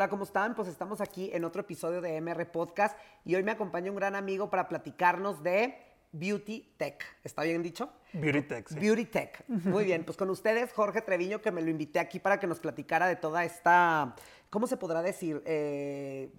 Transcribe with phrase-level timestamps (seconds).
[0.00, 0.54] Hola, ¿cómo están?
[0.54, 4.16] Pues estamos aquí en otro episodio de MR Podcast y hoy me acompaña un gran
[4.16, 5.76] amigo para platicarnos de
[6.12, 7.04] Beauty Tech.
[7.22, 7.92] ¿Está bien dicho?
[8.14, 8.76] Beauty Tech, sí.
[8.80, 9.44] Beauty Tech.
[9.46, 12.60] Muy bien, pues con ustedes Jorge Treviño que me lo invité aquí para que nos
[12.60, 14.14] platicara de toda esta,
[14.48, 15.42] ¿cómo se podrá decir?
[15.44, 16.32] Eh,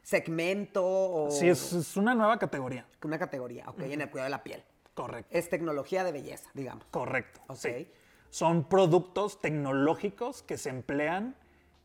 [0.00, 1.32] segmento o...
[1.32, 2.86] Sí, es, es una nueva categoría.
[3.02, 4.62] Una categoría, ok, en el cuidado de la piel.
[4.94, 5.36] Correcto.
[5.36, 6.84] Es tecnología de belleza, digamos.
[6.92, 7.40] Correcto.
[7.48, 7.56] Ok.
[7.56, 7.88] sí.
[8.30, 11.36] Son productos tecnológicos que se emplean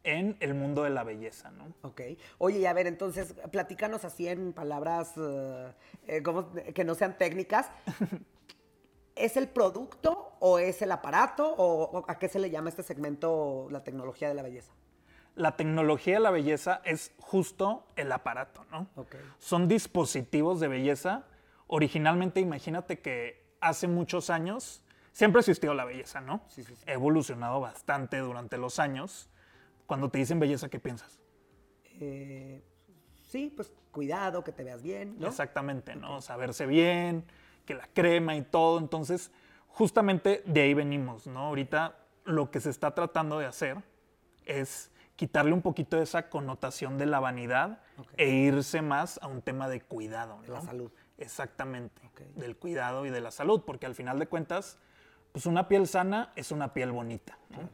[0.03, 1.73] en el mundo de la belleza, ¿no?
[1.81, 2.02] Ok.
[2.38, 5.73] Oye, y a ver, entonces, platícanos así en palabras eh,
[6.07, 6.23] eh,
[6.73, 7.70] que no sean técnicas.
[9.16, 12.84] ¿Es el producto o es el aparato o, o a qué se le llama este
[12.84, 14.71] segmento la tecnología de la belleza?
[15.35, 18.88] La tecnología de la belleza es justo el aparato, ¿no?
[18.95, 19.16] Ok.
[19.38, 21.26] Son dispositivos de belleza.
[21.68, 24.81] Originalmente, imagínate que hace muchos años
[25.12, 26.41] siempre existió la belleza, ¿no?
[26.48, 26.84] Sí, sí, sí.
[26.88, 29.29] Evolucionado bastante durante los años.
[29.90, 31.20] Cuando te dicen belleza, ¿qué piensas?
[31.99, 32.62] Eh,
[33.23, 35.26] sí, pues cuidado, que te veas bien, ¿no?
[35.26, 36.18] Exactamente, ¿no?
[36.18, 37.26] O sea, verse bien,
[37.65, 38.77] que la crema y todo.
[38.77, 39.32] Entonces,
[39.67, 41.40] justamente de ahí venimos, ¿no?
[41.40, 43.82] Ahorita lo que se está tratando de hacer
[44.45, 48.12] es quitarle un poquito de esa connotación de la vanidad Ok.
[48.17, 50.54] e irse más a un tema de cuidado, De ¿no?
[50.54, 50.91] la salud.
[51.17, 52.21] Exactamente, Ok.
[52.35, 54.77] del cuidado y de la salud, porque al final de cuentas,
[55.32, 57.67] pues una piel sana es una piel bonita, ¿no?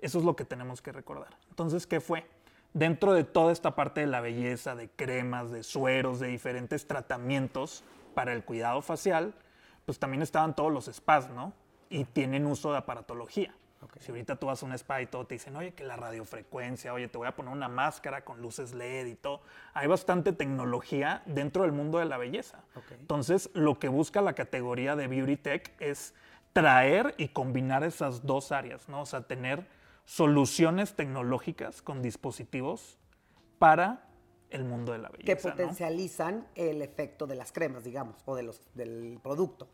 [0.00, 1.36] Eso es lo que tenemos que recordar.
[1.50, 2.26] Entonces, ¿qué fue?
[2.72, 7.84] Dentro de toda esta parte de la belleza, de cremas, de sueros, de diferentes tratamientos
[8.14, 9.34] para el cuidado facial,
[9.84, 11.52] pues también estaban todos los spas, ¿no?
[11.90, 13.54] Y tienen uso de aparatología.
[13.98, 16.92] Si ahorita tú vas a un spa y todo te dicen, oye, que la radiofrecuencia,
[16.92, 19.40] oye, te voy a poner una máscara con luces LED y todo.
[19.72, 22.62] Hay bastante tecnología dentro del mundo de la belleza.
[22.90, 26.14] Entonces, lo que busca la categoría de Beauty Tech es
[26.52, 29.02] traer y combinar esas dos áreas, ¿no?
[29.02, 29.66] O sea, tener
[30.10, 32.98] soluciones tecnológicas con dispositivos
[33.60, 34.08] para
[34.50, 35.50] el mundo de la Que belleza.
[35.50, 35.54] ¿no?
[35.54, 39.68] potencializan el efecto de las cremas, digamos, o de los, del producto.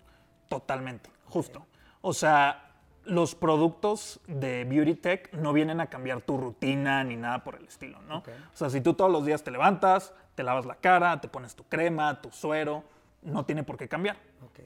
[0.50, 1.64] Totalmente, justo.
[2.02, 2.74] O sea,
[3.06, 7.64] los productos de Beauty Tech no vienen a cambiar tu rutina ni nada por el
[7.64, 8.18] estilo, ¿no?
[8.18, 11.54] O sea, si tú todos los días te levantas, te lavas la cara, te pones
[11.54, 12.84] tu crema, tu suero,
[13.22, 14.18] no tiene por qué cambiar.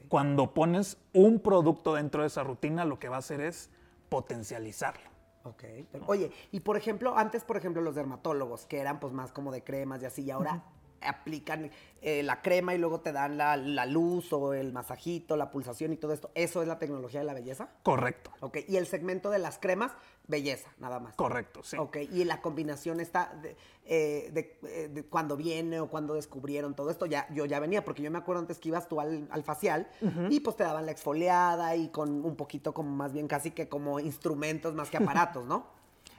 [0.09, 3.69] Cuando pones un producto dentro de esa rutina, lo que va a hacer es
[4.09, 5.10] potencializarlo.
[5.43, 5.63] Ok.
[5.91, 9.51] pero- oye, y por ejemplo, antes, por ejemplo, los dermatólogos, que eran pues más como
[9.51, 10.63] de cremas y así, y ahora
[11.01, 15.51] aplican eh, la crema y luego te dan la, la luz o el masajito, la
[15.51, 16.31] pulsación y todo esto.
[16.33, 17.69] ¿Eso es la tecnología de la belleza?
[17.83, 18.57] Correcto, Ok.
[18.67, 19.91] Y el segmento de las cremas,
[20.27, 21.15] belleza, nada más.
[21.15, 21.77] correcto, sí.
[21.77, 26.73] Ok, y la combinación está de, eh, de, eh, de cuando viene o cuando descubrieron
[26.73, 29.27] todo esto, ya, yo ya venía, porque yo me acuerdo antes que ibas tú al,
[29.29, 29.87] al facial
[30.29, 33.69] y pues te daban la exfoliada y con un poquito como más bien casi que
[33.69, 35.67] como instrumentos más que aparatos, ¿no?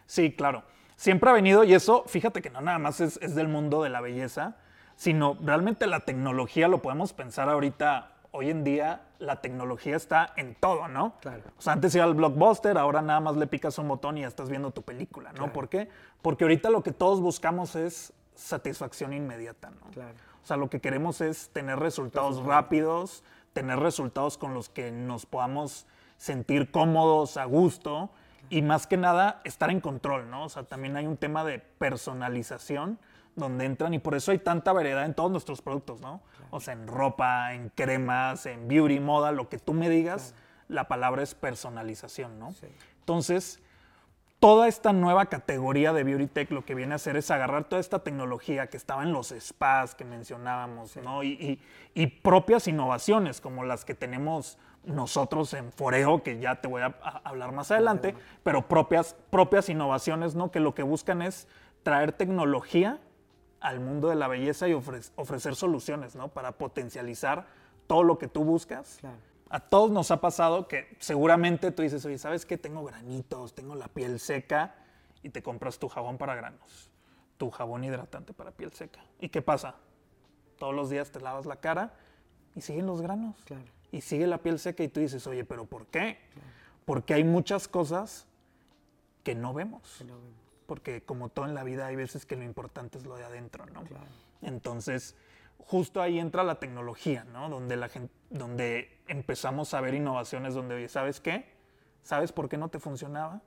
[0.06, 0.62] Sí, claro.
[0.97, 3.88] Siempre ha venido, y eso, fíjate que no nada más es, es del mundo de
[3.88, 4.56] la belleza,
[4.97, 10.54] sino realmente la tecnología lo podemos pensar ahorita, hoy en día, la tecnología está en
[10.54, 11.14] todo, ¿no?
[11.20, 11.42] Claro.
[11.58, 14.28] O sea, antes era el blockbuster, ahora nada más le picas un botón y ya
[14.28, 15.36] estás viendo tu película, ¿no?
[15.36, 15.52] Claro.
[15.52, 15.88] ¿Por qué?
[16.22, 19.91] Porque ahorita lo que todos buscamos es satisfacción inmediata, ¿no?
[19.91, 20.14] Claro.
[20.42, 25.26] O sea, lo que queremos es tener resultados rápidos, tener resultados con los que nos
[25.26, 25.86] podamos
[26.16, 28.10] sentir cómodos, a gusto
[28.48, 30.44] y más que nada estar en control, ¿no?
[30.44, 32.98] O sea, también hay un tema de personalización
[33.37, 36.20] donde entran y por eso hay tanta variedad en todos nuestros productos, ¿no?
[36.50, 40.34] O sea, en ropa, en cremas, en beauty, moda, lo que tú me digas,
[40.69, 42.53] la palabra es personalización, ¿no?
[42.53, 42.66] Sí.
[43.00, 43.60] Entonces,
[44.38, 47.81] toda esta nueva categoría de Beauty Tech lo que viene a hacer es agarrar toda
[47.81, 51.22] esta tecnología que estaba en los spas que mencionábamos, ¿no?
[51.22, 51.60] Y, y-
[51.94, 56.97] y propias innovaciones como las que tenemos nosotros en Foreo, que ya te voy a,
[57.03, 60.50] a hablar más adelante, pero propias, propias innovaciones, ¿no?
[60.50, 61.47] Que lo que buscan es
[61.84, 62.99] traer tecnología
[63.62, 66.28] al mundo de la belleza y ofre- ofrecer soluciones, ¿no?
[66.28, 67.46] Para potencializar
[67.86, 69.16] todo lo que tú buscas Claro.
[69.50, 72.58] a todos nos ha pasado que seguramente tú dices, oye, ¿sabes qué?
[72.58, 74.75] Tengo granitos, tengo la piel seca
[75.22, 76.90] y te compras tu jabón para granos,
[77.38, 79.00] tu jabón hidratante para piel seca.
[79.20, 79.76] ¿Y qué pasa?
[80.58, 81.94] Todos los días te lavas la cara
[82.54, 83.37] y siguen los granos.
[83.44, 83.64] Claro.
[83.90, 86.19] Y sigue la piel seca y tú dices, oye, ¿pero por qué?
[86.84, 88.26] Porque hay muchas cosas
[89.22, 89.96] que no vemos.
[89.98, 90.41] Que no vemos.
[90.72, 93.66] Porque como todo en la vida hay veces que lo importante es lo de adentro,
[93.66, 93.84] ¿no?
[93.84, 94.06] Claro.
[94.40, 95.14] Entonces,
[95.58, 97.50] justo ahí entra la tecnología, ¿no?
[97.50, 101.44] Donde, la gente, donde empezamos a ver innovaciones donde, ¿sabes qué?
[102.02, 103.42] ¿Sabes por qué no te funcionaba?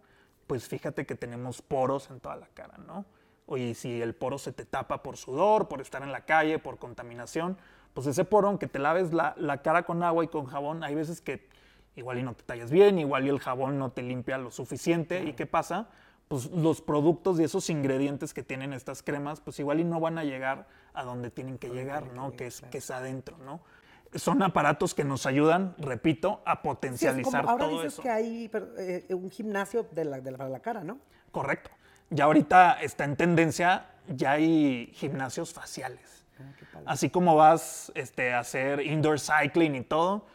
[0.45, 3.05] Pues fíjate que tenemos poros en toda la cara, ¿no?
[3.47, 6.77] Oye, si el poro se te tapa por sudor, por estar en la calle, por
[6.77, 7.57] contaminación,
[7.95, 10.93] pues ese poro, aunque te laves la, la cara con agua y con jabón, hay
[10.93, 11.49] veces que
[11.95, 15.23] igual y no te tallas bien, igual y el jabón no te limpia lo suficiente.
[15.23, 15.89] ¿Y qué pasa?
[16.27, 20.17] Pues los productos y esos ingredientes que tienen estas cremas, pues igual y no van
[20.17, 22.31] a llegar a donde tienen que llegar, ¿no?
[22.35, 23.61] Que es, que es adentro, ¿no?
[24.15, 28.01] Son aparatos que nos ayudan, repito, a Sí, es potencializar como, ahora todo dices eso.
[28.01, 30.97] que hay eh, un gimnasio de la, de la, para la cara, ¿no?
[31.31, 31.69] Correcto.
[32.09, 36.23] Ya ahorita está en tendencia, ya hay gimnasios faciales.
[36.39, 36.81] Ah.
[36.85, 40.25] Así como vas este, a hacer indoor cycling y todo,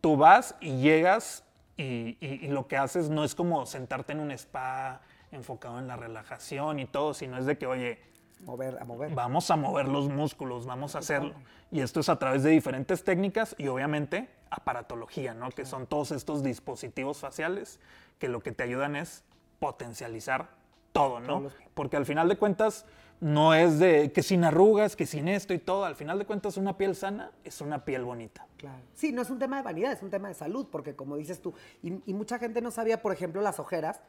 [0.00, 1.42] tú vas y llegas
[1.76, 5.00] y, y- y lo que haces no es como sentarte en un spa
[5.32, 7.98] enfocado en la relajación y todo, sino es de que, oye,
[8.44, 9.14] Mover, a mover.
[9.14, 11.34] vamos a mover los músculos, vamos a hacerlo.
[11.70, 15.50] Y esto es a través de diferentes técnicas y obviamente aparatología, ¿no?
[15.50, 17.80] Que son todos estos dispositivos faciales
[18.18, 19.24] que lo que te ayudan es
[19.58, 20.48] potencializar
[20.92, 21.50] todo, ¿no?
[21.74, 22.86] Porque al final de cuentas
[23.20, 25.84] no es de que sin arrugas, que sin esto y todo.
[25.84, 28.46] Al final de cuentas una piel sana es una piel bonita.
[28.56, 28.78] Claro.
[28.94, 31.40] Sí, no es un tema de vanidad, es un tema de salud, porque como dices
[31.42, 34.00] tú, y, y mucha gente no sabía, por ejemplo, las ojeras,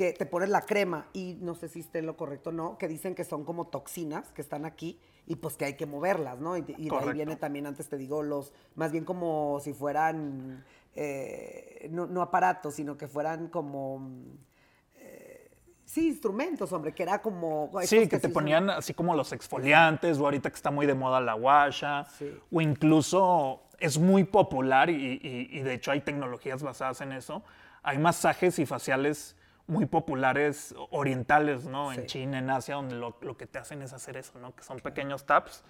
[0.00, 2.88] que te pones la crema y no sé si esté lo correcto o no, que
[2.88, 6.56] dicen que son como toxinas que están aquí y pues que hay que moverlas, ¿no?
[6.56, 10.64] Y, y de ahí viene también, antes te digo, los, más bien como si fueran,
[10.94, 14.00] eh, no, no aparatos, sino que fueran como...
[14.96, 15.50] eh,
[15.84, 17.70] Sí, instrumentos, hombre, que era como...
[17.82, 21.20] Sí, que te ponían así como los exfoliantes, o ahorita que está muy de moda
[21.20, 22.32] la guasha, Sí.
[22.50, 27.42] o incluso es muy popular y, y- y de hecho hay tecnologías basadas en eso.
[27.82, 29.36] Hay masajes y faciales
[29.70, 31.92] muy populares orientales, ¿no?
[31.92, 32.06] En Sí.
[32.06, 34.54] China, en Asia, donde lo, lo que te hacen es hacer eso, ¿no?
[34.54, 35.64] Que son pequeños taps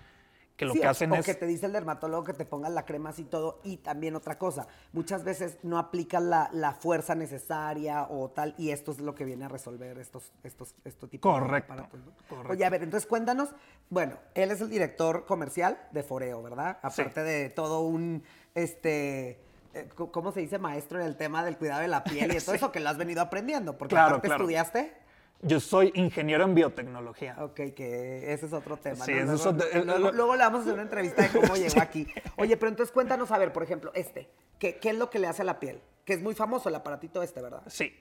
[0.57, 1.25] que lo Sí, que hacen o es...
[1.25, 3.61] que te dice el dermatólogo que te pongas la crema así todo.
[3.65, 8.71] Y también otra cosa, muchas veces no aplicas la, la fuerza necesaria o tal, y
[8.71, 12.01] esto es lo que viene a resolver estos, estos, estos tipos Correcto, de aparatos.
[12.05, 12.13] ¿no?
[12.29, 12.53] correcto.
[12.53, 13.55] Oye, a ver, entonces cuéntanos,
[13.89, 16.79] bueno, él es el director comercial de Foreo, ¿verdad?
[16.91, 17.01] Sí.
[17.01, 18.23] Aparte de todo un,
[18.55, 19.41] este...
[19.75, 22.55] eh, ¿Cómo se dice maestro en el tema del cuidado de la piel y todo
[22.55, 23.77] eso que lo has venido aprendiendo?
[23.79, 24.45] Porque Claro, aparte claro.
[24.45, 24.95] estudiaste.
[25.43, 27.37] Yo soy ingeniero en biotecnología.
[27.41, 29.05] Ok, que ese es otro tema.
[29.07, 29.33] Sí, ¿no?
[29.33, 31.81] ese es luego, otro- luego- luego le vamos a hacer una entrevista de cómo llegó
[31.81, 32.07] aquí.
[32.37, 34.29] Oye, pero entonces cuéntanos, a ver, por ejemplo, este,
[34.59, 35.81] ¿qué, qué es lo que le hace a la piel?
[36.05, 37.63] Que es muy famoso el aparatito este, ¿verdad?
[37.69, 37.95] Sí.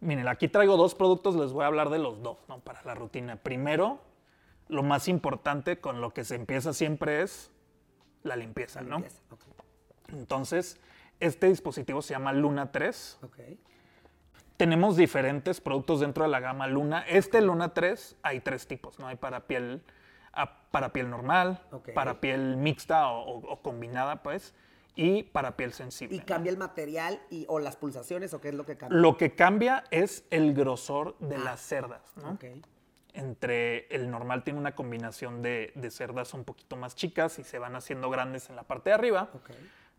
[0.00, 2.60] Miren, aquí traigo dos productos, les voy a hablar de los dos, ¿no?
[2.60, 3.36] Para la rutina.
[3.36, 4.00] Primero,
[4.68, 7.50] lo más importante con lo que se empieza siempre es
[8.22, 8.96] la limpieza, ¿no?
[9.00, 9.40] Limpieza, Ok,
[10.12, 10.78] Entonces,
[11.20, 13.18] este dispositivo se llama Luna 3.
[13.22, 13.38] ok.
[14.56, 17.04] Tenemos diferentes productos dentro de la gama Luna.
[17.08, 19.06] Este Luna 3 hay tres tipos, ¿no?
[19.06, 19.82] Hay para piel,
[20.32, 21.60] ah, para piel normal,
[21.94, 24.54] para piel mixta o, o- o combinada, pues,
[24.96, 26.16] y para piel sensible.
[26.16, 28.98] ¿Y cambia el material y, o las pulsaciones o qué es lo que cambia?
[28.98, 32.36] Lo que cambia es el grosor de las cerdas, ¿no?
[33.14, 37.58] Entre el normal tiene una combinación de, de cerdas un poquito más chicas y se
[37.60, 39.28] van haciendo grandes en la parte de arriba.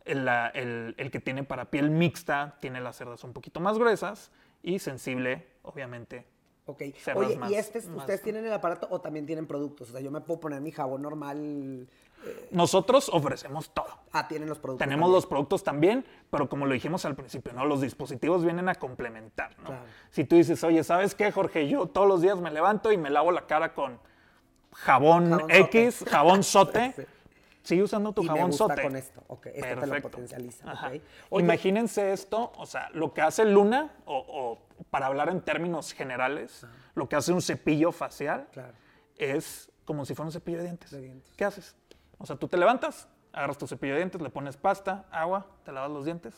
[0.09, 3.77] El, la- el- el que tiene para piel mixta tiene las cerdas un poquito más
[3.77, 4.31] gruesas
[4.63, 6.25] y sensible, obviamente.
[6.65, 6.81] Ok.
[7.15, 9.89] Oye, más- ¿y este, más- ustedes tienen el aparato o también tienen productos?
[9.89, 11.87] O sea, yo me puedo poner mi jabón normal.
[12.51, 13.87] Nosotros ofrecemos todo.
[14.11, 14.85] Ah, tienen los productos.
[14.85, 15.15] Tenemos también.
[15.15, 17.65] los productos también, pero como lo dijimos al principio, ¿no?
[17.65, 19.67] Los dispositivos vienen a complementar, ¿no?
[19.67, 19.83] Claro.
[20.11, 21.67] Si tú dices, oye, ¿sabes qué, Jorge?
[21.69, 23.99] Yo todos los días me levanto y me lavo la cara con
[24.73, 26.11] jabón Jabón X, sote.
[26.11, 26.93] jabón sote.
[26.95, 27.03] Sí.
[27.69, 28.81] Sigue usando tu Y me jabón gusta sote.
[28.81, 29.23] con esto.
[29.27, 30.87] Ok, esto te lo potencializa, Ajá.
[30.87, 30.93] ok.
[31.29, 34.57] Oye- Imagínense esto, o sea, lo que hace Luna, o, o
[34.89, 38.73] para hablar en términos generales, lo que hace un cepillo facial Claro.
[39.17, 40.91] es como si fuera un cepillo de dientes.
[40.91, 41.31] De dientes.
[41.37, 41.75] ¿Qué haces?
[42.17, 45.71] O sea, tú te levantas, agarras tu cepillo de dientes, le pones pasta, agua, te
[45.71, 46.33] lavas los dientes.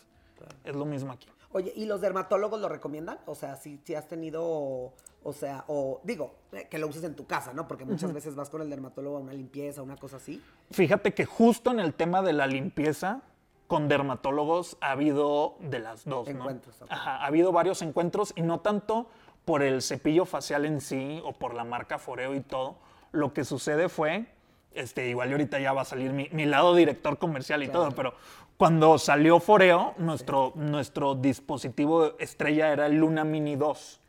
[0.63, 1.29] Es lo mismo aquí.
[1.53, 3.19] Oye, ¿y los dermatólogos lo recomiendan?
[3.25, 7.15] O sea, si, si has tenido, o sea, o digo, eh, que lo uses en
[7.15, 7.67] tu casa, ¿no?
[7.67, 10.41] Porque muchas veces vas con el dermatólogo a una limpieza, una cosa así.
[10.71, 13.21] Fíjate que justo en el tema de la limpieza,
[13.67, 16.41] con dermatólogos ha habido de las dos, ¿no?
[16.41, 16.91] Encuentros, ok.
[16.91, 19.07] Ajá, ha habido varios encuentros y no tanto
[19.45, 22.75] por el cepillo facial en sí o por la marca Foreo y todo.
[23.11, 24.25] Lo que sucede fue,
[24.73, 27.91] este, igual y ahorita ya va a salir mi, mi lado director comercial y todo,
[27.91, 28.13] pero
[28.57, 34.00] cuando salió Foreo, nuestro, nuestro dispositivo estrella era el Luna Mini 2.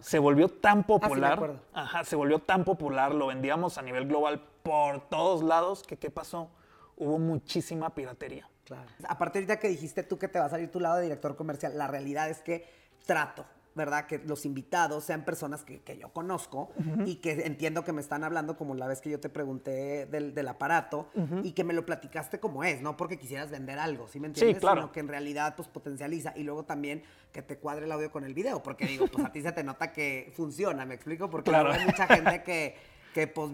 [0.00, 1.60] Se volvió tan popular, acuerdo.
[1.72, 6.10] ajá, se volvió tan popular, lo vendíamos a nivel global por todos lados, que ¿qué
[6.10, 6.50] pasó?
[6.96, 8.48] Hubo muchísima piratería.
[8.64, 8.88] Claro.
[9.08, 11.76] Aparte ahorita que dijiste tú que te va a salir tu lado de director comercial,
[11.78, 12.68] la realidad es que
[13.06, 13.46] trato,
[13.78, 14.04] ¿verdad?
[14.06, 16.70] Que los invitados sean personas que, que yo conozco
[17.06, 20.34] y que entiendo que me están hablando como la vez que yo te pregunté del,
[20.34, 21.08] del aparato
[21.42, 24.58] y que me lo platicaste como es, no porque quisieras vender algo, ¿sí me entiendes?
[24.58, 24.82] claro.
[24.82, 28.24] Sino que en realidad pues potencializa y luego también que te cuadre el audio con
[28.24, 31.30] el video, porque digo, pues a ti se te nota que funciona, ¿me explico?
[31.30, 31.72] Porque Claro.
[31.72, 33.50] hay mucha gente que que pues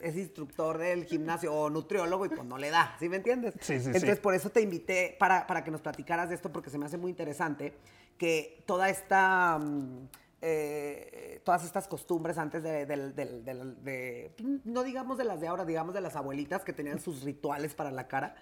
[0.00, 3.54] es instructor del gimnasio o nutriólogo y pues no le da, ¿sí me entiendes?
[3.60, 3.86] Sí, sí, sí.
[3.88, 6.86] Entonces por eso te invité para, para que nos platicaras de esto porque se me
[6.86, 7.74] hace muy interesante
[8.18, 10.08] que toda esta, mm,
[10.40, 14.32] eh, todas estas costumbres antes de, del- de-
[14.64, 17.90] no digamos de las de ahora, digamos de las abuelitas que tenían sus rituales para
[17.90, 18.36] la cara.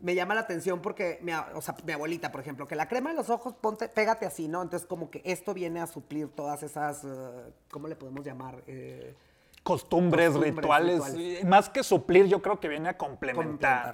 [0.00, 3.10] Me llama la atención porque, mi, o sea, mi abuelita, por ejemplo, que la crema
[3.10, 4.62] de los ojos, ponte, pégate así, ¿no?
[4.62, 7.08] Entonces como que esto viene a suplir todas esas, eh,
[7.70, 8.62] ¿cómo le podemos llamar?
[8.66, 9.14] Eh,
[9.62, 11.44] Costumbres, Costumbres, rituales, rituales.
[11.44, 13.44] más que suplir, yo creo que viene a complementar.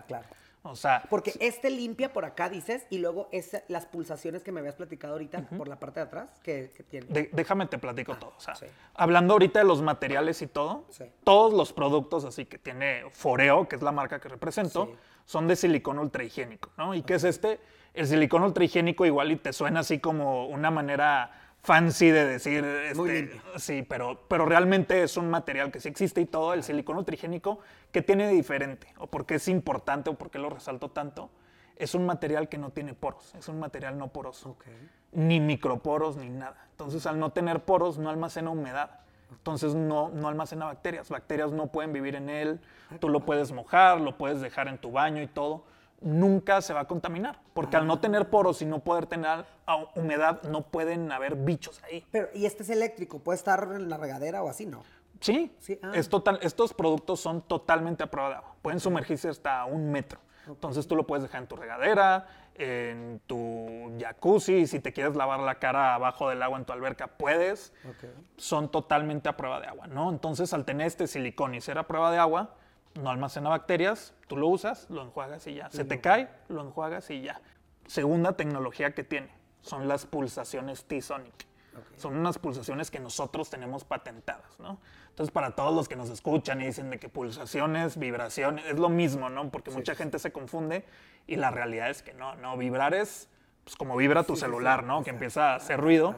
[0.01, 0.27] Complementar, claro.
[0.62, 4.61] O sea, porque este limpia por acá, dices, y luego es las pulsaciones que me
[4.61, 7.07] habías platicado ahorita por la parte de atrás, que, que tiene.
[7.07, 8.35] de- déjame te platico todo.
[8.37, 8.67] O sea, sí.
[8.95, 11.05] hablando ahorita de los materiales y todo, Sí.
[11.25, 14.93] todos los productos así que tiene Foreo, que es la marca que represento, Sí.
[15.27, 16.95] son de silicón ultra higiénico, ¿no?
[16.95, 17.61] ¿Y qué es este?
[17.95, 22.65] El silicón ultra higiénico igual y te suena así como una manera fancy de decir,
[22.65, 26.97] este, sí, pero, pero realmente es un material que sí existe y todo, el silicón
[26.97, 27.61] ultra higiénico,
[27.93, 28.93] que tiene de diferente?
[28.99, 31.31] ¿O por qué es importante o por qué lo resalto tanto?
[31.77, 34.57] Es un material que no tiene poros, es un material no poroso
[35.12, 36.57] ni microporos ni nada.
[36.73, 39.00] Entonces, al no tener poros, no almacena humedad.
[39.31, 41.09] Entonces, no, no almacena bacterias.
[41.09, 42.61] Bacterias no pueden vivir en él.
[43.00, 45.65] Tú lo puedes mojar, lo puedes dejar en tu baño y todo.
[46.00, 47.40] Nunca se va a contaminar.
[47.55, 49.45] Porque al no tener poros y no poder tener
[49.97, 52.07] humedad, no pueden haber bichos ahí.
[52.11, 53.19] Pero, ¿y este es eléctrico?
[53.19, 54.67] ¿Puede estar en la regadera o así?
[54.67, 54.83] No.
[55.21, 55.90] Sí, Sí, ah.
[55.95, 58.55] es total, estos productos son totalmente a prueba de agua.
[58.62, 60.21] Pueden sumergirse hasta un metro.
[60.47, 65.40] Entonces tú lo puedes dejar en tu regadera, en tu jacuzzi, si te quieres lavar
[65.40, 67.73] la cara abajo del agua en tu alberca, puedes.
[68.37, 70.11] Son totalmente a prueba de agua, ¿no?
[70.11, 72.55] Entonces al tener este silicón y ser a prueba de agua,
[72.99, 75.71] no almacena bacterias, tú lo usas, lo enjuagas y ya.
[75.71, 77.40] Se te cae, lo enjuagas y ya.
[77.87, 79.28] Segunda tecnología que tiene
[79.62, 81.47] son las pulsaciones T-Sonic.
[81.97, 84.78] Son unas pulsaciones que nosotros tenemos patentadas, ¿no?
[85.11, 88.88] Entonces, para todos los que nos escuchan y dicen de que pulsaciones, vibraciones, es lo
[88.88, 89.49] mismo, ¿no?
[89.50, 90.85] Porque mucha gente se confunde
[91.28, 93.28] y la realidad es que no, no, vibrar es
[93.62, 95.05] pues, como vibra tu Sí, celular, ¿no?
[95.05, 96.17] Que empieza a hacer ruido.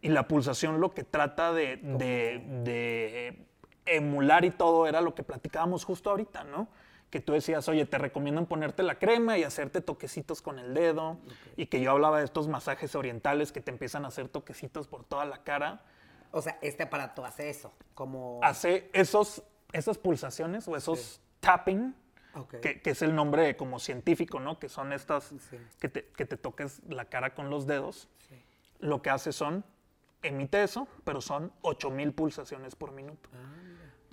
[0.00, 3.46] Y la pulsación lo que trata de, de- de
[3.86, 6.68] emular y todo era lo que platicábamos justo ahorita, ¿no?
[7.10, 11.18] Que tú decías, oye, te recomiendan ponerte la crema y hacerte toquecitos con el dedo.
[11.56, 15.04] Y que yo hablaba de estos masajes orientales que te empiezan a hacer toquecitos por
[15.04, 15.82] toda la cara.
[16.32, 18.40] O sea, este aparato hace eso, como...
[18.42, 21.94] Hace esos, esas pulsaciones o esos tapping,
[22.60, 24.58] que, que es el nombre como científico, ¿no?
[24.58, 25.56] Que son estas Sí.
[25.78, 28.08] que, te, que te toques la cara con los dedos.
[28.28, 28.34] Sí.
[28.80, 29.64] Lo que hace son,
[30.24, 33.30] emite eso, pero son 8000 pulsaciones por minuto.
[33.32, 33.54] Ah,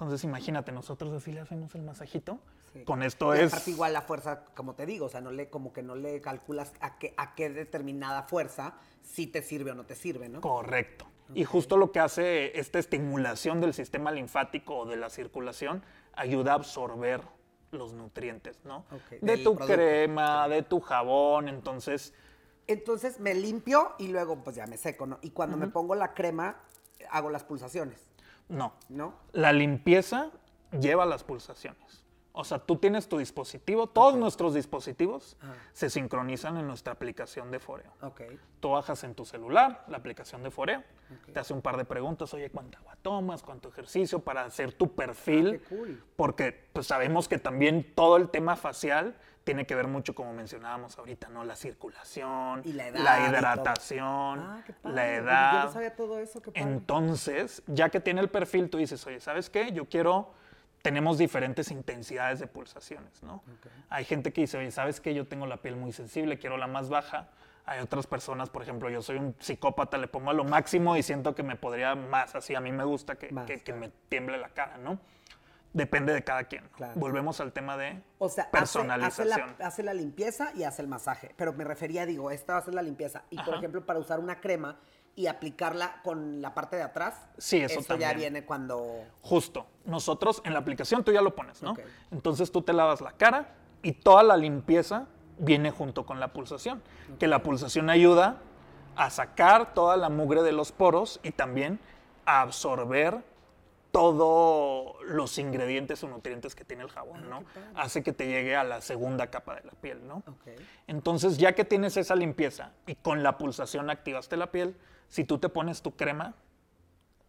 [0.01, 2.39] Entonces imagínate, nosotros así le hacemos el masajito.
[2.73, 2.83] Sí.
[2.85, 3.53] Con esto Y es...
[3.53, 6.21] aparte igual la fuerza, como te digo, o sea, no le, como que no le
[6.21, 10.41] calculas a qué, a qué determinada fuerza si te sirve o no te sirve, ¿no?
[10.41, 11.05] Correcto.
[11.35, 16.53] Y justo lo que hace esta estimulación del sistema linfático o de la circulación ayuda
[16.53, 17.21] a absorber
[17.71, 18.85] los nutrientes, ¿no?
[19.11, 19.75] De del tu producto.
[19.75, 22.13] crema, de tu jabón, entonces
[22.67, 25.19] Entonces me limpio y luego pues ya me seco, ¿no?
[25.21, 26.57] Y cuando me pongo la crema,
[27.09, 28.09] hago las pulsaciones,
[28.51, 28.73] no.
[28.89, 29.13] ¿no?
[29.31, 30.29] La limpieza
[30.79, 32.03] lleva las pulsaciones.
[32.33, 35.53] O sea, tú tienes tu dispositivo, todos nuestros dispositivos Ah.
[35.73, 37.91] se sincronizan en nuestra aplicación de Foreo.
[38.01, 38.21] Ok.
[38.61, 40.81] Tú bajas en tu celular la aplicación de Foreo,
[41.33, 43.43] te hace un par de preguntas, oye, ¿cuánta agua tomas?
[43.43, 44.19] ¿Cuánto ejercicio?
[44.19, 45.59] Para hacer tu perfil.
[45.61, 46.03] Ah, qué cool.
[46.15, 50.97] Porque pues, sabemos que también todo el tema facial tiene que ver mucho, como mencionábamos
[50.97, 51.43] ahorita, ¿no?
[51.43, 53.27] La circulación, Y la edad todo.
[53.27, 54.95] hidratación, Ah, qué padre.
[54.95, 55.53] la edad.
[55.61, 56.67] Yo no sabía todo eso, qué padre.
[56.71, 59.71] Entonces, ya que tiene el perfil, tú dices, oye, ¿sabes qué?
[59.71, 60.31] Yo quiero,
[60.83, 63.43] tenemos diferentes intensidades de pulsaciones, ¿no?
[63.89, 65.13] Hay gente que dice, oye, ¿sabes qué?
[65.13, 67.29] Yo tengo la piel muy sensible, quiero la más baja.
[67.65, 71.03] Hay otras personas, por ejemplo, yo soy un psicópata, le pongo a lo máximo y
[71.03, 73.79] siento que me podría más, así a mí me gusta que, Más, que- que claro.
[73.81, 74.99] me tiemble la cara, ¿no?
[75.73, 76.67] Depende de cada quien.
[76.75, 76.93] Claro.
[76.99, 79.55] Volvemos al tema de O sea, hace- hace, personalización.
[79.57, 81.33] la, hace la limpieza y hace el masaje.
[81.37, 83.23] Pero me refería, digo, esta va a ser la limpieza.
[83.29, 83.57] Y por Ajá.
[83.57, 84.79] ejemplo, para usar una crema
[85.15, 88.17] y aplicarla con la parte de atrás, Sí, eso ya también.
[88.17, 89.03] viene cuando...
[89.21, 89.65] Justo.
[89.85, 91.73] Nosotros en la aplicación tú ya lo pones, ¿no?
[92.11, 96.81] Entonces tú te lavas la cara y toda la limpieza viene junto con la pulsación.
[97.19, 98.37] Que la pulsación ayuda
[98.95, 101.79] a sacar toda la mugre de los poros y también
[102.25, 103.23] a absorber
[103.91, 107.43] todos los ingredientes o nutrientes que tiene el jabón, ¿no?
[107.75, 110.17] Hace que te llegue a la segunda capa de la piel, ¿no?
[110.27, 110.47] Ok.
[110.87, 114.75] Entonces, ya que tienes esa limpieza y con la pulsación activaste la piel,
[115.09, 116.35] si tú te pones tu crema,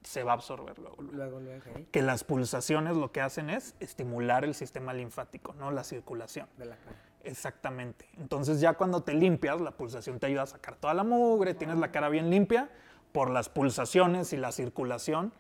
[0.03, 1.03] se va a absorber luego.
[1.03, 1.41] luego.
[1.41, 5.71] Luego, Que las pulsaciones lo que hacen es estimular el sistema linfático, ¿no?
[5.71, 6.49] La circulación.
[6.57, 6.97] de la cara.
[7.25, 8.09] Exactamente.
[8.19, 11.79] Entonces, ya cuando te limpias, la pulsación te ayuda a sacar toda la mugre, tienes
[11.79, 12.71] la cara bien limpia,
[13.13, 15.33] por las pulsaciones y la circulación,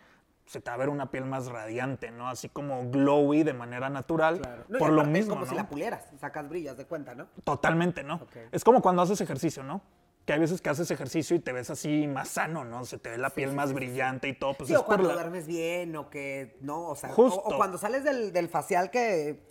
[0.46, 2.28] se te va a ver una piel más radiante, ¿no?
[2.28, 4.38] Así como glowy de manera natural.
[4.40, 4.64] Claro.
[4.68, 7.26] No, por lo mismo, Es como si la pulieras, sacas brillas de cuenta, ¿no?
[7.44, 8.20] Totalmente, ¿no?
[8.50, 9.80] Es como cuando haces ejercicio, ¿no?
[10.25, 12.84] que hay veces que haces ejercicio y te ves así más sano, ¿no?
[12.84, 14.54] Se te ve la piel más brillante y todo.
[14.54, 17.40] Pues es o cuando la- duermes bien, o que, no, o sea, o- Justo.
[17.40, 19.42] O, cuando sales del, del facial que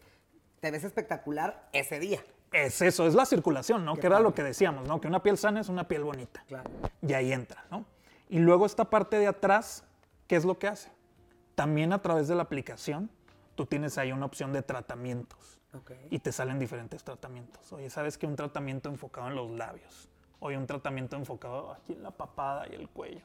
[0.61, 2.21] te ves espectacular ese día.
[2.53, 3.95] Es eso, es la circulación, ¿no?
[3.95, 5.01] Qué Que era lo que decíamos, ¿no?
[5.01, 6.41] Que una piel sana es una piel bonita.
[6.47, 6.71] Claro.
[7.01, 7.83] Y ahí entra, ¿no?
[8.29, 9.83] Y luego esta parte de atrás,
[10.31, 10.89] ¿qué es lo que hace?
[11.55, 13.09] También a través de la aplicación,
[13.55, 15.59] tú tienes ahí una opción de tratamientos.
[15.73, 15.91] Ok.
[16.09, 17.69] Y te salen diferentes tratamientos.
[17.73, 20.07] Oye, ¿sabes que un tratamiento enfocado en los labios?
[20.39, 23.19] Oye, un tratamiento enfocado aquí en la papada y el cuello.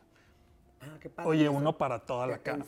[0.80, 1.30] Ah, qué padre.
[1.30, 2.64] Oye, Eso uno para toda la cara.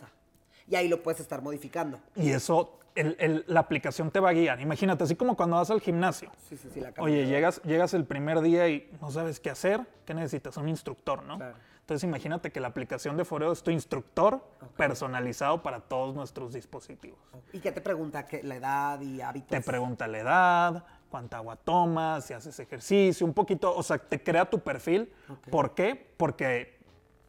[0.69, 1.99] Y ahí lo puedes estar modificando.
[2.15, 4.61] Y eso, el- el- la aplicación te va a guiar.
[4.61, 6.31] Imagínate, así como cuando vas al gimnasio.
[6.49, 9.81] Sí, sí, sí, la Oye, llegas, llegas el primer día y no sabes qué hacer.
[10.07, 10.57] ¿Qué necesitas?
[10.59, 11.39] Un instructor, ¿no?
[11.39, 11.57] Claro.
[11.89, 14.43] Entonces imagínate que la aplicación de Foreo es tu instructor
[14.77, 17.19] personalizado para todos nuestros dispositivos.
[17.51, 18.27] ¿Y qué te pregunta?
[18.27, 19.49] ¿Qué, la edad y hábitos?
[19.49, 24.23] Te pregunta la edad, cuánta agua tomas, si haces ejercicio, un poquito, o sea, te
[24.23, 25.11] crea tu perfil.
[25.51, 26.13] ¿Por qué?
[26.19, 26.79] Porque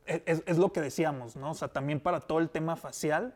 [0.05, 1.51] e- es, es lo que decíamos, ¿no?
[1.51, 3.33] O sea, también para todo el tema facial,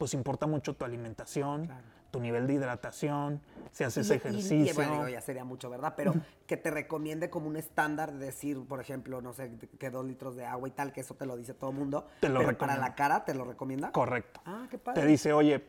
[0.00, 1.68] pues importa mucho tu alimentación,
[2.10, 4.64] tu nivel de hidratación, si haces Y- ejercicio.
[4.64, 5.92] Y, bueno, ya sería mucho, ¿verdad?
[5.94, 6.14] Pero
[6.46, 10.36] que te recomiende como un estándar de decir, por ejemplo, no sé, que dos litros
[10.36, 12.06] de agua y tal, que eso te lo dice todo el mundo.
[12.18, 13.92] Te lo pero para la cara, ¿te lo recomienda?
[13.92, 14.40] Correcto.
[14.46, 15.02] Ah, qué padre.
[15.02, 15.66] Te dice, oye,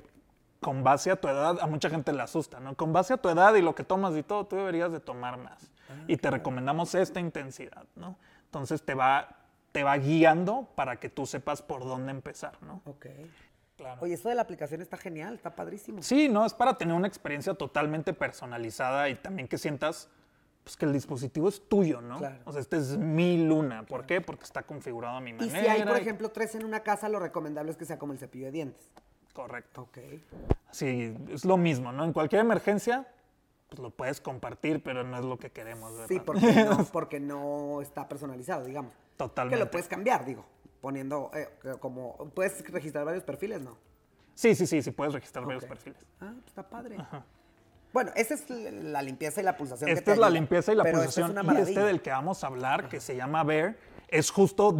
[0.62, 2.74] con base a tu edad, a mucha gente le asusta, ¿no?
[2.78, 5.38] Con base a tu edad y lo que tomas y todo, tú deberías de tomar
[5.38, 5.74] más.
[5.90, 8.16] Ah, y te recomendamos esta intensidad, ¿no?
[8.46, 9.40] Entonces te va,
[9.74, 12.82] te va guiando para que tú sepas por dónde empezar, ¿no?
[12.86, 13.08] Ok.
[13.82, 14.00] Claro.
[14.02, 16.04] Oye, esto de la aplicación está genial, está padrísimo.
[16.04, 20.08] Sí, no, es para tener una experiencia totalmente personalizada y también que sientas
[20.64, 22.20] pues, que el dispositivo es tuyo, ¿no?
[22.20, 22.38] Claro.
[22.46, 23.84] O sea, este es mi luna.
[23.88, 24.22] ¿Por qué?
[24.22, 25.60] Porque está configurado a mi Y manera.
[25.60, 28.20] si hay, por ejemplo, tres en una casa, lo recomendable es que sea como el
[28.20, 28.92] cepillo de dientes.
[29.34, 29.82] Correcto.
[29.82, 29.98] Ok.
[30.70, 32.06] Sí, es lo mismo, ¿no?
[32.06, 33.08] En cualquier emergencia,
[33.70, 36.08] pues lo puedes compartir, pero no es lo que queremos, ¿verdad?
[36.08, 38.94] Sí, porque no, porque no está personalizado, digamos.
[39.18, 39.58] Totalmente.
[39.58, 40.46] Que lo puedes cambiar, digo,
[40.82, 41.48] poniendo eh,
[41.80, 42.18] como...
[42.34, 43.62] ¿Puedes registrar varios perfiles?
[43.62, 43.78] No.
[44.34, 46.00] Sí, sí, sí, sí, puedes registrar varios perfiles.
[46.20, 46.98] Ah, pues está padre.
[47.94, 49.90] Bueno, esa es la limpieza y la pulsación.
[49.90, 51.38] Esta es la ayuda, limpieza y la esta pulsación.
[51.38, 53.76] Es y este del que vamos a hablar, que se llama Bear,
[54.08, 54.76] es justo,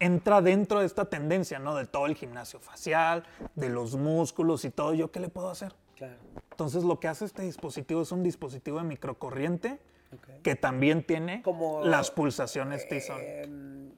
[0.00, 1.74] entra dentro de esta tendencia, ¿no?
[1.74, 4.94] De todo el gimnasio facial, de los músculos y todo.
[4.94, 5.74] ¿Yo qué le puedo hacer?
[5.96, 6.14] Claro.
[6.50, 9.78] Entonces, lo que hace este dispositivo es un dispositivo de microcorriente
[10.42, 13.22] que también tiene Como, las pulsaciones T-Zone.
[13.22, 13.92] Eh,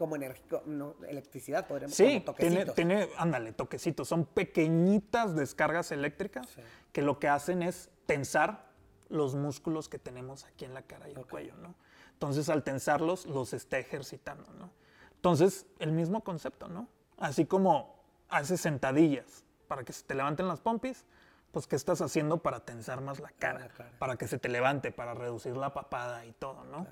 [0.00, 4.08] como enérgico, no, electricidad, podríamos Sí, tiene, tiene, ándale, toquecitos.
[4.08, 6.48] Son pequeñitas descargas eléctricas
[6.90, 8.70] que lo que hacen es tensar
[9.10, 11.74] los músculos que tenemos aquí en la cara y el cuello, ¿no?
[12.14, 14.70] Entonces, al tensarlos, los está ejercitando, ¿no?
[15.16, 16.88] Entonces, el mismo concepto, ¿no?
[17.18, 21.04] Así como haces sentadillas para que se te levanten las pompis,
[21.52, 23.58] pues, ¿qué estás haciendo para tensar más la cara?
[23.58, 23.92] la cara.
[23.98, 26.86] Para que se te levante, para reducir la papada y todo, ¿no?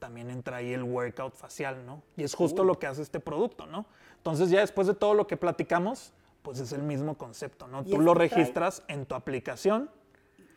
[0.00, 2.02] También entra ahí el workout facial, ¿no?
[2.16, 3.86] Y es justo lo que hace este producto, ¿no?
[4.16, 7.82] Entonces ya después de todo lo que platicamos, pues es el mismo concepto, ¿no?
[7.82, 8.28] ¿Y Tú lo este trae?
[8.40, 9.88] registras en tu aplicación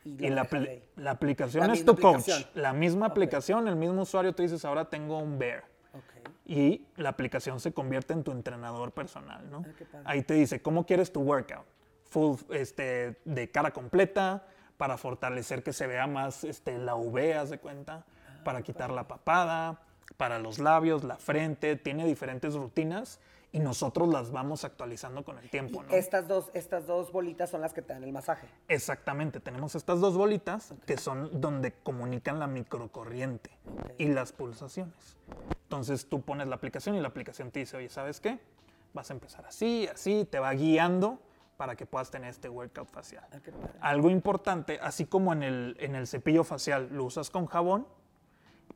[0.04, 0.48] y, lo la,
[0.96, 2.16] la aplicación La es tu coach.
[2.16, 2.44] aplicación.
[2.54, 5.64] La misma aplicación, el mismo usuario, tú dices, ahora tengo un bear.
[5.94, 6.28] Ok.
[6.46, 9.64] Y la aplicación se convierte en tu entrenador personal, ¿no?
[9.94, 10.02] Ah.
[10.06, 11.64] Ahí te dice, ¿cómo quieres tu workout?
[12.10, 17.50] Full, este, de cara completa, para fortalecer que se vea más este, la V, haz
[17.50, 18.04] de cuenta,
[18.44, 19.80] para quitar la papada,
[20.16, 23.20] para los labios, la frente, tiene diferentes rutinas
[23.54, 25.92] y nosotros las vamos actualizando con el tiempo, ¿no?
[25.94, 28.48] Estas dos, estas dos bolitas son las que te dan el masaje.
[28.66, 33.50] Exactamente, tenemos estas dos bolitas que son donde comunican la microcorriente
[33.96, 35.16] y las pulsaciones.
[35.62, 38.40] Entonces tú pones la aplicación y la aplicación te dice, oye, ¿sabes qué?
[38.92, 41.20] Vas a empezar así, así, te va guiando
[41.56, 43.24] para que puedas tener este workout facial.
[43.32, 43.72] Ah, qué padre.
[43.80, 47.86] Algo importante, así como en el, en el cepillo facial lo usas con jabón,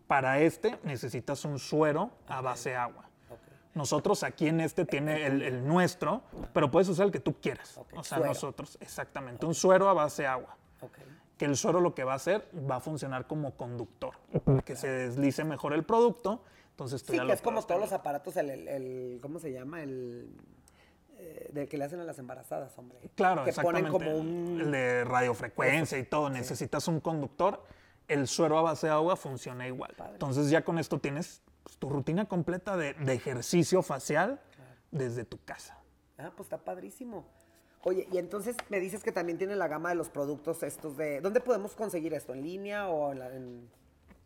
[0.09, 3.05] para este necesitas un suero a base de agua.
[3.75, 7.79] Nosotros aquí en este tiene el, el nuestro, pero puedes usar el que tú quieras.
[7.95, 8.25] O sea, suero.
[8.33, 10.57] nosotros, exactamente, un suero a base de agua.
[11.37, 14.75] Que el suero lo que va a hacer va a funcionar como conductor, para que
[14.75, 16.43] se deslice mejor el producto.
[16.71, 19.39] Entonces tú Sí, ya que lo es como todos los aparatos, el, el- el- ¿cómo
[19.39, 19.83] se llama?
[19.83, 20.33] El
[21.19, 22.99] eh, del que le hacen a las embarazadas, hombre.
[23.15, 23.91] Claro, que exactamente.
[23.91, 24.61] ponen como un...
[24.61, 26.31] El de radiofrecuencia y todo.
[26.31, 27.63] Necesitas un conductor.
[28.09, 29.95] El suero a base de agua funciona igual.
[30.13, 34.41] Entonces ya con esto tienes pues, tu rutina completa de, de ejercicio facial
[34.91, 35.79] desde tu casa.
[36.17, 37.27] Ah, pues está padrísimo.
[37.85, 41.21] Oye, y entonces me dices que también tiene la gama de los productos estos de...
[41.21, 42.33] ¿Dónde podemos conseguir esto?
[42.35, 43.71] ¿En línea o en, la- en-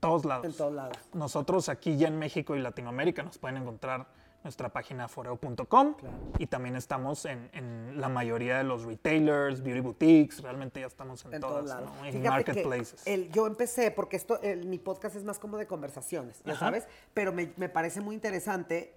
[0.01, 0.47] Todos lados.
[0.47, 0.97] en todos lados?
[1.13, 4.07] Nosotros aquí ya en México y Latinoamérica nos pueden encontrar
[4.43, 5.95] nuestra página foreo.com
[6.39, 11.25] y también estamos en, en, la mayoría de los retailers, beauty boutiques, realmente ya estamos
[11.25, 12.05] en, todas, ¿no?
[12.05, 13.07] en marketplaces.
[13.07, 17.33] El, yo empecé, porque esto, mi podcast es más como de conversaciones, ya sabes, pero
[17.33, 18.95] me, me, parece muy interesante,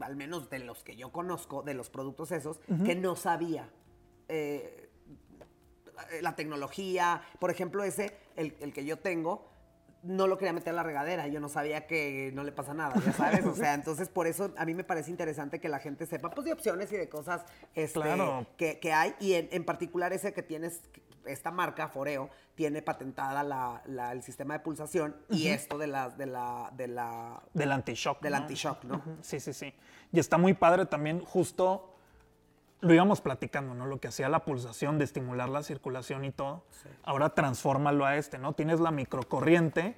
[0.00, 3.70] al menos de los que yo conozco, de los productos esos, que no sabía.
[4.28, 4.90] Eh,
[6.20, 9.48] la tecnología, por ejemplo, ese, el, el que yo tengo,
[10.02, 12.94] no lo quería meter a la regadera, yo no sabía que no le pasa nada,
[13.04, 16.06] ya sabes, o sea, entonces por eso a mí me parece interesante que la gente
[16.06, 18.00] sepa pues de opciones y de cosas este,
[18.56, 20.80] que, hay, y en, particular ese que tienes,
[21.24, 26.26] esta marca, Foreo, tiene patentada la, el sistema de pulsación y esto de la, de
[26.26, 27.42] la, de la...
[27.52, 28.22] Del anti-shock.
[28.22, 29.02] Del anti-shock, ¿no?
[29.22, 29.74] Sí, sí, sí.
[30.12, 31.95] Y está muy padre también justo
[32.80, 33.86] lo íbamos platicando, ¿no?
[33.86, 36.64] Lo que hacía la pulsación de estimular la circulación y todo.
[37.02, 38.52] Ahora transfórmalo a este, ¿no?
[38.52, 39.96] Tienes la microcorriente,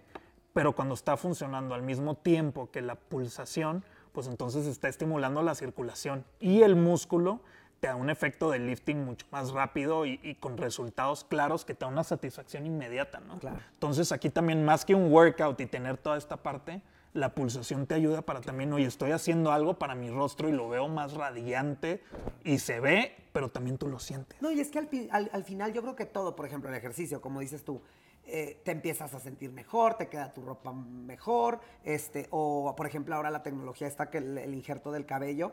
[0.52, 5.54] pero cuando está funcionando al mismo tiempo que la pulsación, pues entonces está estimulando la
[5.54, 7.40] circulación y el músculo
[7.80, 11.84] te da un efecto de lifting mucho más rápido y, con resultados claros que te
[11.84, 13.38] da una satisfacción inmediata, ¿no?
[13.72, 16.82] Entonces aquí también más que un workout y tener toda esta parte,
[17.18, 20.68] la pulsación te ayuda para también, oye, estoy haciendo algo para mi rostro y lo
[20.68, 22.02] veo más radiante
[22.44, 24.40] y se ve, pero también tú lo sientes.
[24.40, 24.78] No, y es que
[25.10, 27.82] al, final yo creo que todo, por ejemplo, el ejercicio, como dices tú,
[28.24, 33.14] eh, te empiezas a sentir mejor, te queda tu ropa mejor, este, o por ejemplo
[33.14, 35.52] ahora la tecnología está que el, injerto del cabello,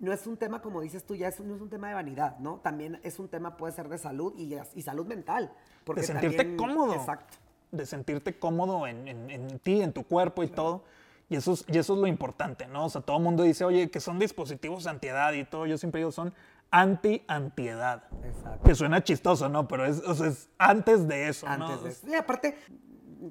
[0.00, 2.38] no es un tema, como dices tú, ya es, no es un tema de vanidad,
[2.38, 2.58] ¿no?
[2.58, 5.52] También es un tema, puede ser de salud y, y salud mental.
[5.84, 6.94] Porque de sentirte cómodo.
[6.94, 10.84] Exacto de sentirte cómodo en, ti, en tu cuerpo y todo.
[11.28, 12.84] Y eso, es, y eso es lo importante, ¿no?
[12.84, 15.66] O sea, todo el mundo dice, oye, que son dispositivos antiedad y todo.
[15.66, 16.32] Yo siempre digo, son
[16.70, 18.04] anti-antiedad.
[18.24, 18.64] Exacto.
[18.64, 19.66] Que suena chistoso, ¿no?
[19.66, 22.08] Pero es, es antes de eso, antes De eso.
[22.08, 22.56] Y aparte,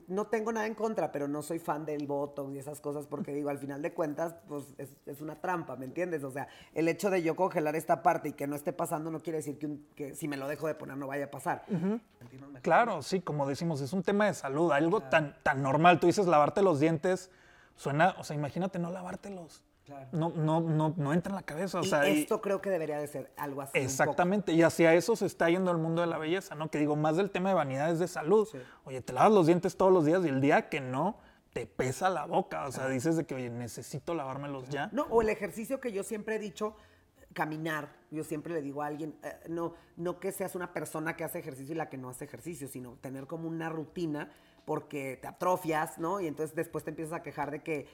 [0.07, 3.33] no tengo nada en contra, pero no soy fan del Botox y esas cosas porque
[3.33, 6.23] digo, al final de cuentas, pues es, una trampa, ¿me entiendes?
[6.23, 9.21] O sea, el hecho de yo congelar esta parte y que no esté pasando no
[9.21, 9.57] quiere decir
[9.95, 11.65] que, si me lo dejo de poner no vaya a pasar.
[12.61, 15.99] Claro, sí, como decimos, es un tema de salud, algo tan, tan normal.
[15.99, 17.31] Tú dices lavarte los dientes,
[17.75, 19.63] suena, o sea, imagínate no lavártelos.
[20.11, 21.79] No, no, no, no entra en la cabeza.
[21.79, 23.77] O sea, esto creo que debería de ser algo así.
[23.77, 26.69] Exactamente, y hacia eso se está yendo el mundo de la belleza, ¿no?
[26.69, 28.47] Que digo, más del tema de vanidad es de salud.
[28.85, 31.17] Oye, te lavas los dientes todos los días y el día que no,
[31.53, 32.65] te pesa la boca.
[32.67, 34.89] O sea, dices de que, oye, necesito lavármelos ya.
[34.91, 36.75] No, o el ejercicio que yo siempre he dicho,
[37.33, 37.89] caminar.
[38.09, 41.39] Yo siempre le digo a alguien, eh, no, no que seas una persona que hace
[41.39, 44.31] ejercicio y la que no hace ejercicio, sino tener como una rutina
[44.65, 46.19] porque te atrofias, ¿no?
[46.19, 47.87] Y entonces después te empiezas a quejar de que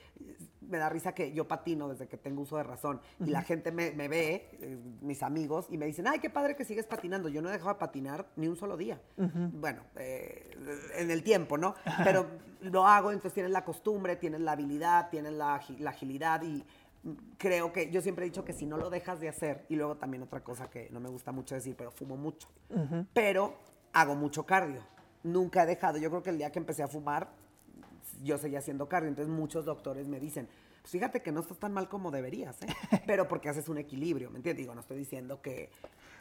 [0.61, 3.71] me da risa que yo patino desde que tengo uso de razón y la gente
[3.71, 7.29] me, ve, eh, mis amigos, y me dicen, ay, qué padre que sigues patinando.
[7.29, 9.01] Yo no he dejado de patinar ni un solo día.
[9.17, 10.49] Bueno, eh,
[10.95, 11.75] en el tiempo, ¿no?
[12.03, 12.25] Pero
[12.61, 16.63] lo hago, entonces tienes la costumbre, tienes la habilidad, tienes la, agilidad y
[17.37, 19.97] creo que yo siempre he dicho que si no lo dejas de hacer, y luego
[19.97, 22.47] también otra cosa que no me gusta mucho decir, pero fumo mucho,
[23.13, 23.55] pero
[23.91, 24.81] hago mucho cardio
[25.23, 25.97] nunca he dejado.
[25.97, 27.29] Yo creo que el día que empecé a fumar,
[28.23, 29.09] yo seguía haciendo cardio.
[29.09, 30.47] Entonces muchos doctores me dicen,
[30.81, 32.67] pues fíjate que no estás tan mal como deberías, ¿eh?
[33.05, 34.63] Pero porque haces un equilibrio, ¿me entiendes?
[34.63, 35.69] Digo, no estoy diciendo que...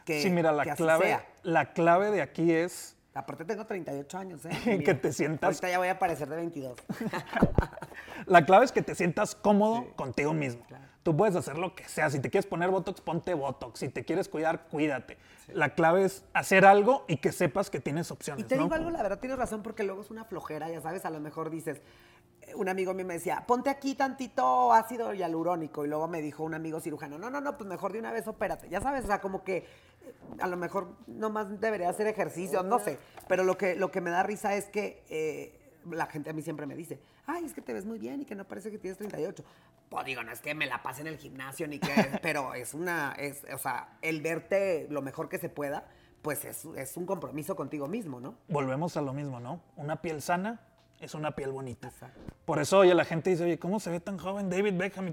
[0.04, 2.96] que sí, mira, la, clave, la clave de aquí es...
[3.12, 4.82] Aparte tengo 38 años, ¿eh?
[4.84, 5.48] que te sientas...
[5.48, 6.78] Ahorita ya voy a parecer de 22.
[8.26, 10.64] la clave es que te sientas cómodo contigo mismo.
[11.02, 12.10] Tú puedes hacer lo que sea.
[12.10, 13.80] Si te quieres poner Botox, ponte Botox.
[13.80, 15.16] Si te quieres cuidar, cuídate.
[15.48, 18.44] La clave es hacer algo y que sepas que tienes opciones.
[18.44, 21.04] Y te digo algo, la verdad tienes razón, porque luego es una flojera, ya sabes,
[21.06, 21.80] a lo mejor dices,
[22.54, 25.84] un amigo mío me decía, ponte aquí tantito ácido hialurónico.
[25.84, 28.26] Y luego me dijo un amigo cirujano, no, no, no, pues mejor de una vez
[28.26, 28.68] opérate.
[28.68, 29.64] Ya sabes, o sea, como que eh,
[30.40, 32.98] a lo mejor nomás debería hacer ejercicio, no sé.
[33.28, 36.42] Pero lo que, lo que me da risa es que eh, la gente a mí
[36.42, 38.78] siempre me dice, ay, es que te ves muy bien y que no parece que
[38.78, 39.44] tienes 38.
[39.88, 41.88] Pues digo, no es que me la pase en el gimnasio ni que,
[42.22, 45.88] pero es una, es, o sea, el verte lo mejor que se pueda,
[46.22, 48.36] pues es, es, un compromiso contigo mismo, ¿no?
[48.48, 49.62] Volvemos a lo mismo, ¿no?
[49.76, 50.60] Una piel sana
[51.00, 51.90] es una piel bonita.
[52.50, 55.12] Por eso, oye, la gente dice, oye, ¿cómo se ve tan joven David Beckham?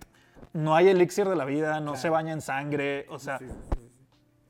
[0.54, 3.40] No hay elixir de la vida, no se baña en sangre, o sea,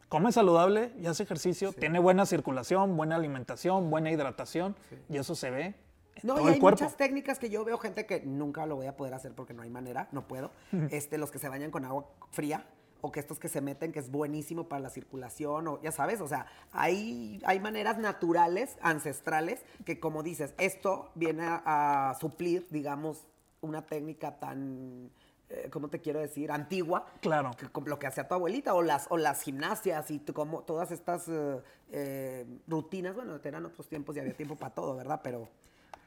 [0.07, 4.77] come saludable y hace ejercicio, tiene buena circulación, buena alimentación, buena hidratación,
[5.09, 5.75] y eso se ve
[6.23, 9.13] no, y hay muchas técnicas que yo veo gente que nunca lo voy a poder
[9.13, 10.51] hacer porque no hay manera, no puedo.
[10.89, 12.65] este, los que se bañan con agua fría
[13.01, 16.21] o que estos que se meten, que es buenísimo para la circulación, o ya sabes,
[16.21, 23.27] o sea, hay, hay maneras naturales, ancestrales, que como dices, esto viene a, suplir, digamos,
[23.61, 25.09] una técnica tan,
[25.49, 26.51] eh, ¿cómo te quiero decir?
[26.51, 27.05] Antigua.
[27.21, 27.51] Claro.
[27.57, 31.27] Que, lo que hacía tu abuelita, o las, o las gimnasias y como todas estas
[31.27, 35.21] eh, eh, rutinas, bueno, eran otros tiempos y había tiempo para todo, ¿verdad?
[35.23, 35.47] Pero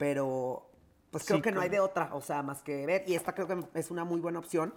[0.01, 0.67] pero
[1.11, 3.05] pues creo Sí, que no hay de otra, o sea, más que ver.
[3.07, 4.73] Y esta creo que es una muy buena opción.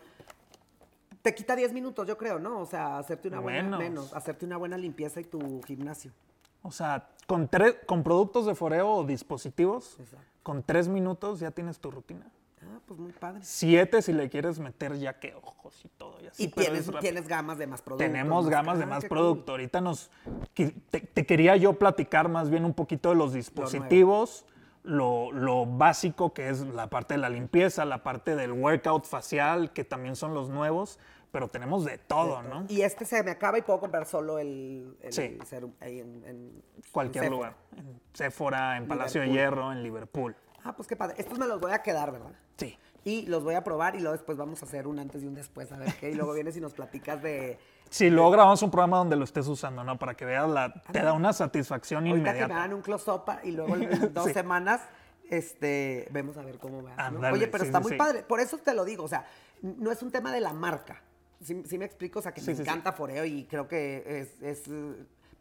[1.23, 2.59] Te quita 10 minutos, yo creo, ¿no?
[2.59, 3.79] O sea, hacerte una buena Menos.
[3.79, 6.11] menos, hacerte una buena limpieza y tu gimnasio.
[6.63, 10.25] O sea, con, tres, con productos de foreo o dispositivos, Exacto.
[10.43, 12.25] con tres minutos ya tienes tu rutina.
[12.61, 13.39] Ah, pues muy padre.
[13.41, 16.17] Siete si le quieres meter ya que ojos y todo.
[16.21, 18.05] Y, así, y tienes, gamas de más productos.
[18.05, 19.09] Tenemos gamas de Ah, más cool.
[19.09, 19.51] producto.
[19.53, 20.09] Ahorita nos
[20.53, 24.45] te quería yo platicar más bien un poquito de los dispositivos,
[24.83, 29.71] lo, lo básico que es la parte de la limpieza, la parte del workout facial,
[29.73, 30.99] que también son los nuevos,
[31.31, 32.65] pero tenemos de todo, ¿no?
[32.69, 35.37] Y este se me acaba y puedo comprar solo el, el Sí.
[35.45, 37.55] serum ahí en, en- Cualquier en lugar.
[37.77, 39.29] En Sephora, en Palacio de.
[39.29, 40.35] Hierro, en Liverpool.
[40.63, 41.15] Ah, pues qué padre.
[41.17, 42.31] Estos me los voy a quedar, ¿verdad?
[42.57, 42.77] Sí.
[43.05, 45.35] Y los voy a probar y luego después vamos a hacer un antes y un
[45.35, 46.11] después, a ver qué.
[46.11, 47.57] Y luego vienes y nos platicas de...
[47.89, 49.99] Sí, luego grabamos un programa donde lo estés usando, ¿no?
[49.99, 50.73] Para que veas la...
[50.91, 52.55] Te da una satisfacción Ahorita que me inmediata.
[52.63, 54.33] hagan un close-up y luego en dos Sí.
[54.33, 54.81] semanas
[55.29, 56.95] este, vemos a ver cómo va.
[57.31, 58.23] Oye, pero sí, está sí, muy padre.
[58.23, 59.25] Por eso te lo digo, o sea,
[59.61, 61.01] no es un tema de la marca.
[61.41, 64.69] Sí, sí me explico, o sea, que me encanta Foreo y creo que es, es,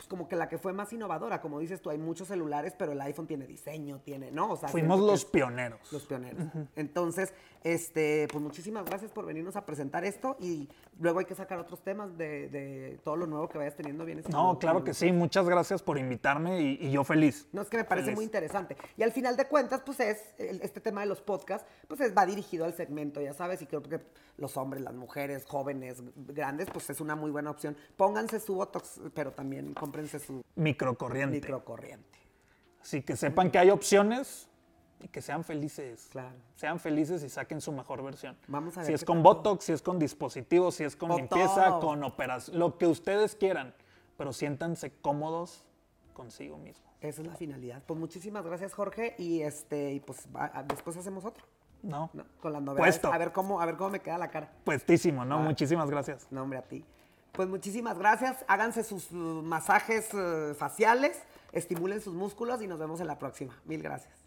[0.02, 1.40] pues como que la que fue más innovadora.
[1.40, 4.50] Como dices tú, hay muchos celulares, pero el iPhone tiene diseño, tiene, ¿no?
[4.50, 5.92] O sea, Fuimos los pioneros.
[5.92, 6.48] los pioneros.
[6.74, 10.68] Entonces, este, pues muchísimas gracias por venirnos a presentar esto y
[11.02, 14.04] luego hay que sacar otros temas de, de todo lo nuevo que vayas teniendo.
[14.04, 15.12] Vienes No, claro que sí.
[15.12, 17.48] Muchas gracias por invitarme y, y yo feliz.
[17.52, 18.16] No, es que me parece Feliz.
[18.16, 18.76] muy interesante.
[18.96, 22.16] Y al final de cuentas, pues es, el- este tema de los podcasts, pues es,
[22.16, 24.00] va dirigido al segmento, ya sabes, y creo que
[24.38, 27.76] los hombres, las mujeres, jóvenes, grandes, pues es una muy buena opción.
[27.96, 31.36] Pónganse su Botox, pero también cómprense su Microcorriente.
[31.36, 32.18] microcorriente.
[32.80, 34.48] Así que sepan que hay opciones
[35.02, 36.08] y que sean felices.
[36.10, 36.34] Claro.
[36.56, 38.36] Sean felices y saquen su mejor versión.
[38.48, 41.66] Vamos a ver Si es con Botox, si es con dispositivos, si es con limpieza,
[41.66, 41.80] todo.
[41.80, 43.74] con operación, lo que ustedes quieran,
[44.16, 45.64] pero siéntanse cómodos
[46.14, 46.88] consigo mismos.
[47.00, 47.82] Esa es la finalidad.
[47.86, 51.44] Pues muchísimas gracias, Jorge, y este, y pues a- después hacemos otro,
[51.82, 52.10] ¿No?
[52.12, 52.24] ¿no?
[52.40, 52.94] Con las novedades.
[53.00, 53.12] Puesto.
[53.12, 54.52] A ver cómo, a ver cómo me queda la cara.
[54.64, 55.38] Puestísimo, ¿no?
[55.38, 55.42] Va.
[55.42, 56.28] Muchísimas gracias.
[56.30, 56.84] No, hombre, a ti.
[57.32, 58.44] Pues muchísimas gracias.
[58.46, 63.58] Háganse sus uh, masajes uh, faciales, estimulen sus músculos y nos vemos en la próxima.
[63.64, 64.21] Mil gracias.